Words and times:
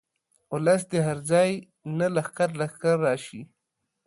اولس 0.53 0.81
دې 0.91 0.99
هر 1.07 1.17
ځاي 1.29 1.51
نه 1.99 2.07
لښکر 2.15 2.49
لښکر 2.59 2.95
راشي. 3.05 3.41